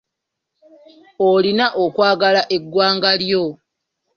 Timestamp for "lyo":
3.21-3.45